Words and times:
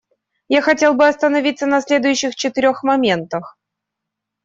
Я 0.47 0.63
хотел 0.63 0.95
бы 0.95 1.07
остановиться 1.07 1.67
на 1.67 1.79
следующих 1.79 2.35
четырех 2.35 2.81
моментах. 2.81 3.55